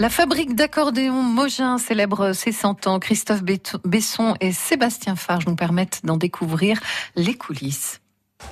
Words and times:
La 0.00 0.08
fabrique 0.08 0.56
d'accordéons 0.56 1.22
Mogin 1.22 1.78
célèbre 1.78 2.32
ses 2.32 2.50
100 2.50 2.88
ans. 2.88 2.98
Christophe 2.98 3.42
Besson 3.84 4.34
et 4.40 4.52
Sébastien 4.52 5.14
Farge 5.14 5.46
nous 5.46 5.54
permettent 5.54 6.00
d'en 6.02 6.16
découvrir 6.16 6.80
les 7.14 7.34
coulisses. 7.34 8.00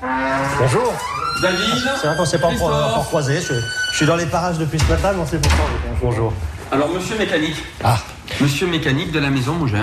Bonjour. 0.01 0.95
David. 1.43 1.59
C'est 2.01 2.07
vrai 2.07 2.17
qu'on 2.17 2.23
ne 2.23 2.27
s'est 2.27 2.39
pas 2.39 2.47
encore 2.47 3.07
croisé. 3.07 3.41
Je, 3.41 3.55
suis 3.97 4.07
dans 4.07 4.15
les 4.15 4.27
parages 4.27 4.59
depuis 4.59 4.79
ce 4.79 4.87
matin, 4.87 5.13
mais 5.15 5.21
on 5.21 5.27
sait 5.27 5.39
pourquoi. 5.39 5.65
Bonjour. 6.01 6.33
Alors, 6.71 6.89
monsieur 6.89 7.19
mécanique. 7.19 7.57
Ah. 7.83 7.99
Monsieur 8.41 8.69
mécanique 8.69 9.11
de 9.11 9.19
la 9.19 9.29
maison 9.29 9.55
Mougin. 9.55 9.83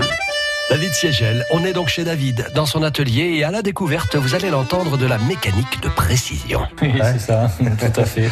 David 0.69 0.93
Siegel, 0.93 1.45
on 1.51 1.65
est 1.65 1.73
donc 1.73 1.89
chez 1.89 2.03
David, 2.03 2.47
dans 2.55 2.67
son 2.67 2.83
atelier, 2.83 3.33
et 3.33 3.43
à 3.43 3.51
la 3.51 3.63
découverte, 3.63 4.15
vous 4.15 4.35
allez 4.35 4.49
l'entendre 4.49 4.97
de 4.97 5.05
la 5.07 5.17
mécanique 5.17 5.81
de 5.81 5.89
précision. 5.89 6.61
Oui, 6.81 6.93
c'est 7.01 7.19
ça, 7.19 7.51
tout 7.59 7.99
à 7.99 8.05
fait. 8.05 8.29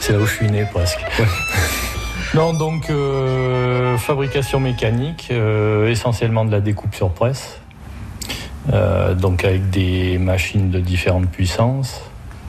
C'est 0.00 0.12
là 0.12 0.20
où 0.20 0.26
je 0.26 0.32
suis 0.32 0.50
né 0.50 0.64
presque. 0.72 1.00
Non, 2.32 2.52
donc 2.52 2.90
euh, 2.90 3.98
fabrication 3.98 4.60
mécanique, 4.60 5.30
euh, 5.32 5.88
essentiellement 5.88 6.44
de 6.44 6.52
la 6.52 6.60
découpe 6.60 6.94
sur 6.94 7.10
presse, 7.10 7.60
euh, 8.72 9.14
donc 9.14 9.44
avec 9.44 9.68
des 9.70 10.16
machines 10.16 10.70
de 10.70 10.78
différentes 10.78 11.28
puissances, 11.28 12.00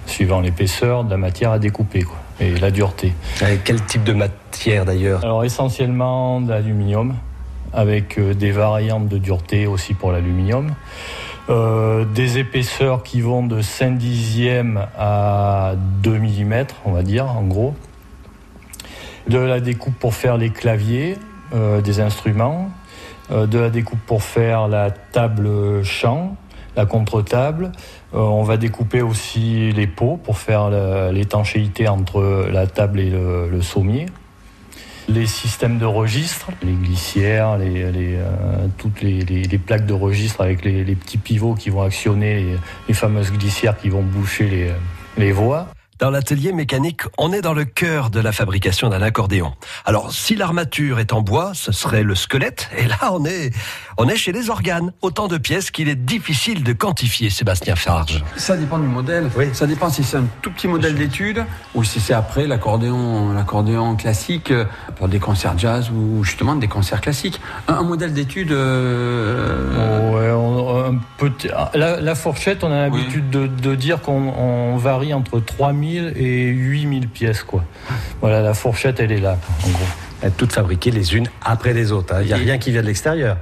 suivant 0.06 0.40
l'épaisseur 0.40 1.04
de 1.04 1.10
la 1.10 1.18
matière 1.18 1.52
à 1.52 1.58
découper 1.58 2.04
quoi, 2.04 2.18
et 2.40 2.56
la 2.58 2.70
dureté. 2.70 3.14
Avec 3.42 3.64
quel 3.64 3.82
type 3.84 4.04
de 4.04 4.14
matière 4.14 4.86
d'ailleurs? 4.86 5.24
Alors 5.24 5.44
essentiellement 5.44 6.42
de 6.42 6.52
l'aluminium, 6.52 7.16
avec 7.74 8.20
des 8.20 8.52
variantes 8.52 9.08
de 9.08 9.18
dureté 9.18 9.66
aussi 9.66 9.96
pour 9.96 10.12
l'aluminium. 10.12 10.76
des 11.50 12.38
épaisseurs 12.38 13.02
qui 13.02 13.22
vont 13.22 13.48
de 13.48 13.62
5 13.62 13.98
dixièmes 13.98 14.86
à 14.96 15.74
2 16.04 16.20
mm, 16.20 16.66
on 16.86 16.92
va 16.92 17.02
dire, 17.02 17.26
en 17.26 17.42
gros 17.42 17.74
de 19.28 19.38
la 19.38 19.60
découpe 19.60 19.96
pour 19.96 20.14
faire 20.14 20.38
les 20.38 20.50
claviers 20.50 21.18
euh, 21.54 21.82
des 21.82 22.00
instruments, 22.00 22.72
euh, 23.32 23.46
de 23.46 23.60
la 23.60 23.70
découpe 23.70 24.00
pour 24.06 24.24
faire 24.24 24.68
la 24.68 24.90
table 24.90 25.84
chant, 25.84 26.38
la 26.76 26.86
contre-table. 26.86 27.72
Euh, 28.14 28.20
on 28.20 28.44
va 28.44 28.58
découper 28.58 29.02
aussi 29.02 29.72
les 29.74 29.88
pots 29.88 30.18
pour 30.18 30.38
faire 30.38 30.70
l'étanchéité 31.12 31.88
entre 31.88 32.48
la 32.52 32.68
table 32.68 33.00
et 33.00 33.10
le, 33.10 33.62
sommier. 33.62 34.06
Les 35.10 35.26
systèmes 35.26 35.78
de 35.78 35.86
registre, 35.86 36.52
les 36.64 36.74
glissières, 36.74 37.58
les, 37.58 38.18
toutes 38.78 39.02
les, 39.02 39.58
plaques 39.58 39.86
de 39.86 39.94
registre 39.94 40.42
avec 40.42 40.64
les, 40.64 40.96
petits 40.96 41.18
pivots 41.18 41.56
qui 41.56 41.70
vont 41.70 41.82
actionner 41.82 42.56
les, 42.88 42.94
fameuses 42.94 43.32
glissières 43.34 43.78
qui 43.78 43.90
vont 43.90 44.04
boucher 44.04 44.72
les 45.18 45.32
voies. 45.34 45.68
Dans 46.02 46.10
l'atelier 46.10 46.52
mécanique, 46.52 47.04
on 47.20 47.32
est 47.32 47.42
dans 47.42 47.54
le 47.54 47.64
cœur 47.64 48.10
de 48.10 48.20
la 48.20 48.32
fabrication 48.32 48.90
d'un 48.90 49.04
accordéon. 49.04 49.54
Alors, 49.86 50.12
si 50.12 50.36
l'armature 50.36 50.98
est 50.98 51.14
en 51.14 51.22
bois, 51.22 51.52
ce 51.54 51.72
serait 51.72 52.02
le 52.02 52.16
squelette. 52.16 52.72
Et 52.76 52.88
là, 52.88 52.98
on 53.12 53.24
est, 53.24 53.52
on 53.98 54.08
est 54.08 54.16
chez 54.16 54.32
les 54.32 54.50
organes. 54.50 54.92
Autant 55.02 55.28
de 55.28 55.38
pièces 55.38 55.72
qu'il 55.72 55.90
est 55.90 55.96
difficile 55.96 56.64
de 56.64 56.74
quantifier, 56.74 57.30
Sébastien 57.30 57.76
Farge. 57.76 58.24
Ça 58.38 58.58
dépend 58.58 58.80
du 58.80 58.88
modèle. 58.88 59.30
Oui. 59.36 59.46
Ça 59.54 59.68
dépend 59.68 59.90
si 59.90 60.04
c'est 60.04 60.18
un 60.18 60.26
tout 60.42 60.52
petit 60.52 60.68
modèle 60.68 60.96
d'étude 60.96 61.44
ou 61.76 61.84
si 61.84 62.00
c'est 62.00 62.14
après 62.14 62.48
l'accordéon, 62.48 63.34
l'accordéon 63.34 63.96
classique 63.96 64.52
euh, 64.52 64.66
pour 64.96 65.08
des 65.08 65.20
concerts 65.20 65.58
jazz 65.58 65.90
ou 65.90 66.24
justement 66.24 66.56
des 66.56 66.68
concerts 66.68 67.02
classiques. 67.02 67.42
Un, 67.68 67.84
modèle 67.84 68.14
d'étude. 68.14 68.52
Euh, 68.52 70.12
ouais, 70.12 70.90
un 70.90 71.00
petit. 71.18 71.50
La, 71.74 72.16
fourchette, 72.16 72.64
on 72.64 72.72
a 72.72 72.82
l'habitude 72.82 73.30
de, 73.30 73.48
de, 73.48 73.76
dire 73.76 74.02
qu'on 74.02 74.78
varie 74.78 75.14
entre 75.14 75.40
3000 75.40 76.14
et 76.16 76.48
8000 76.48 77.08
pièces. 77.08 77.44
Quoi. 77.44 77.64
Voilà, 78.22 78.42
la 78.42 78.54
fourchette, 78.54 79.00
elle 79.00 79.12
est 79.12 79.20
là, 79.20 79.38
en 79.66 79.70
gros. 79.70 79.86
Elles 80.22 80.32
toutes 80.32 80.54
fabriquées 80.54 80.92
les 80.92 81.16
unes 81.16 81.28
après 81.44 81.74
les 81.74 81.92
autres. 81.92 82.14
Hein. 82.14 82.20
Il 82.22 82.28
n'y 82.28 82.34
a 82.34 82.38
rien 82.38 82.58
qui 82.58 82.72
vient 82.72 82.82
de 82.82 82.88
l'extérieur. 82.88 83.38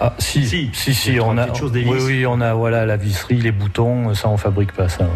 Ah, 0.00 0.14
si, 0.18 0.46
si, 0.46 0.94
si, 0.94 1.18
on 1.20 1.36
a, 1.38 1.48
oui, 1.50 1.84
oui, 1.84 2.26
on 2.26 2.40
a 2.40 2.54
voilà 2.54 2.86
la 2.86 2.96
visserie, 2.96 3.38
les 3.40 3.50
boutons, 3.50 4.14
ça 4.14 4.28
on 4.28 4.36
fabrique 4.36 4.72
pas 4.72 4.88
ça. 4.88 5.06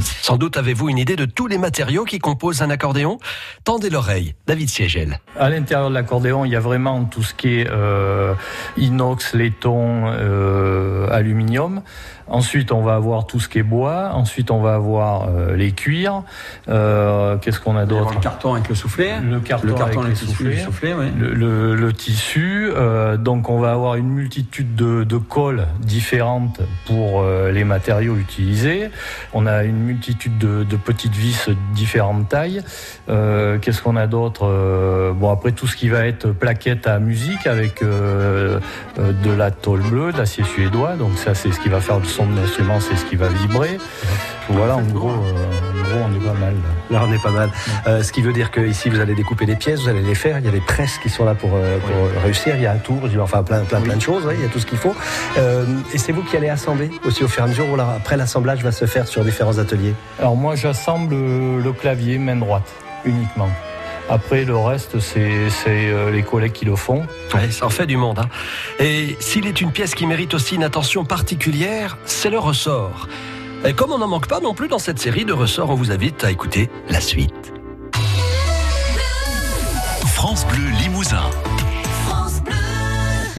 Sans 0.00 0.38
doute 0.38 0.56
avez-vous 0.56 0.88
une 0.88 0.96
idée 0.96 1.16
de 1.16 1.26
tous 1.26 1.46
les 1.46 1.58
matériaux 1.58 2.04
qui 2.04 2.18
composent 2.18 2.62
un 2.62 2.70
accordéon 2.70 3.18
Tendez 3.64 3.90
l'oreille, 3.90 4.34
David 4.46 4.70
Siegel. 4.70 5.20
À 5.38 5.50
l'intérieur 5.50 5.90
de 5.90 5.94
l'accordéon, 5.94 6.46
il 6.46 6.52
y 6.52 6.56
a 6.56 6.60
vraiment 6.60 7.04
tout 7.04 7.22
ce 7.22 7.34
qui 7.34 7.60
est 7.60 7.68
euh, 7.70 8.34
inox, 8.78 9.34
laiton, 9.34 10.04
euh, 10.06 11.10
aluminium. 11.10 11.82
Ensuite, 12.30 12.70
on 12.70 12.80
va 12.80 12.94
avoir 12.94 13.26
tout 13.26 13.40
ce 13.40 13.48
qui 13.48 13.58
est 13.58 13.64
bois. 13.64 14.10
Ensuite, 14.14 14.52
on 14.52 14.60
va 14.60 14.74
avoir 14.74 15.28
euh, 15.28 15.56
les 15.56 15.72
cuirs. 15.72 16.22
Euh, 16.68 17.36
qu'est-ce 17.38 17.58
qu'on 17.58 17.76
a 17.76 17.86
d'autre 17.86 18.14
Le 18.14 18.20
carton 18.20 18.54
avec 18.54 18.68
le 18.68 18.76
soufflet. 18.76 19.20
Le 19.20 19.40
carton, 19.40 19.76
avec, 19.80 19.96
le 19.96 20.14
soufflet. 20.14 20.64
le, 21.18 21.92
tissu. 21.92 22.70
Euh, 22.72 23.16
donc, 23.16 23.50
on 23.50 23.58
va 23.58 23.72
avoir 23.72 23.96
une 23.96 24.08
multitude 24.08 24.29
de, 24.38 25.04
de 25.04 25.16
colles 25.16 25.66
différentes 25.80 26.60
pour 26.86 27.24
les 27.24 27.64
matériaux 27.64 28.16
utilisés. 28.16 28.90
On 29.32 29.46
a 29.46 29.64
une 29.64 29.78
multitude 29.78 30.38
de, 30.38 30.62
de 30.64 30.76
petites 30.76 31.14
vis 31.14 31.48
de 31.48 31.56
différentes 31.74 32.28
tailles. 32.28 32.62
qu'est-ce 33.08 33.82
qu'on 33.82 33.96
a 33.96 34.06
d'autre 34.06 35.12
Bon, 35.14 35.30
après, 35.30 35.52
tout 35.52 35.66
ce 35.66 35.76
qui 35.76 35.88
va 35.88 36.06
être 36.06 36.30
plaquette 36.30 36.86
à 36.86 36.98
musique 36.98 37.46
avec 37.46 37.82
de 37.82 38.60
la 39.36 39.50
tôle 39.50 39.82
bleue, 39.82 40.12
de 40.12 40.18
l'acier 40.18 40.44
suédois. 40.44 40.94
Donc, 40.96 41.18
ça, 41.18 41.34
c'est 41.34 41.50
ce 41.50 41.60
qui 41.60 41.68
va 41.68 41.80
faire 41.80 41.98
le 41.98 42.04
son 42.04 42.20
son 42.20 42.26
de 42.26 42.36
l'instrument, 42.36 42.80
c'est 42.80 42.96
ce 42.96 43.04
qui 43.06 43.16
va 43.16 43.28
vibrer. 43.28 43.78
Voilà, 44.48 44.76
en 44.76 44.82
gros, 44.82 45.14
euh, 45.90 46.06
on 46.06 46.14
est 46.14 46.24
pas 46.24 46.38
mal. 46.38 46.54
Là, 46.90 47.02
on 47.06 47.12
est 47.12 47.22
pas 47.22 47.30
mal. 47.30 47.50
Euh, 47.86 48.02
ce 48.02 48.12
qui 48.12 48.22
veut 48.22 48.32
dire 48.32 48.50
que 48.50 48.60
ici, 48.60 48.88
vous 48.88 49.00
allez 49.00 49.14
découper 49.14 49.46
les 49.46 49.56
pièces, 49.56 49.80
vous 49.80 49.88
allez 49.88 50.02
les 50.02 50.14
faire. 50.14 50.38
Il 50.38 50.44
y 50.44 50.48
a 50.48 50.52
des 50.52 50.60
presses 50.60 50.98
qui 50.98 51.08
sont 51.08 51.24
là 51.24 51.34
pour, 51.34 51.54
euh, 51.54 51.78
réussir. 52.22 52.56
Il 52.56 52.62
y 52.62 52.66
a 52.66 52.72
un 52.72 52.78
tour, 52.78 52.98
enfin 53.20 53.42
plein, 53.42 53.60
plein, 53.60 53.80
plein 53.80 53.96
de 53.96 54.02
choses. 54.02 54.24
il 54.32 54.40
y 54.40 54.44
a 54.44 54.48
tout 54.48 54.60
ce 54.60 54.66
qu'il 54.66 54.78
faut. 54.78 54.94
et 55.36 55.98
c'est 55.98 56.12
vous 56.12 56.22
qui 56.22 56.36
allez 56.36 56.48
assembler 56.48 56.90
aussi 57.04 57.24
au 57.24 57.28
fur 57.28 57.42
et 57.42 57.46
à 57.46 57.48
mesure. 57.48 57.68
Ou 57.70 57.80
après, 57.80 58.16
l'assemblage 58.16 58.62
va 58.62 58.72
se 58.72 58.86
faire 58.86 59.06
sur 59.06 59.24
différents 59.24 59.58
ateliers? 59.58 59.94
Alors 60.18 60.36
moi, 60.36 60.54
j'assemble 60.54 61.14
le 61.14 61.72
clavier 61.72 62.18
main 62.18 62.36
droite 62.36 62.68
uniquement. 63.04 63.48
Après, 64.10 64.44
le 64.44 64.56
reste, 64.56 64.98
c'est 64.98 65.22
euh, 65.68 66.10
les 66.10 66.24
collègues 66.24 66.52
qui 66.52 66.64
le 66.64 66.74
font. 66.74 67.04
ça 67.50 67.66
en 67.66 67.70
fait 67.70 67.86
du 67.86 67.96
monde. 67.96 68.18
Hein. 68.18 68.28
Et 68.80 69.16
s'il 69.20 69.46
est 69.46 69.60
une 69.60 69.70
pièce 69.70 69.94
qui 69.94 70.04
mérite 70.04 70.34
aussi 70.34 70.56
une 70.56 70.64
attention 70.64 71.04
particulière, 71.04 71.96
c'est 72.06 72.28
le 72.28 72.40
ressort. 72.40 73.06
Et 73.64 73.74
comme 73.74 73.92
on 73.92 73.98
n'en 73.98 74.08
manque 74.08 74.26
pas 74.26 74.40
non 74.40 74.54
plus 74.54 74.68
dans 74.68 74.78
cette 74.78 74.98
série 74.98 75.26
de 75.26 75.34
ressorts, 75.34 75.70
on 75.70 75.74
vous 75.74 75.92
invite 75.92 76.24
à 76.24 76.30
écouter 76.30 76.70
la 76.88 77.00
suite. 77.00 77.52
France 80.06 80.46
Bleu 80.46 80.70
Limousin. 80.82 81.30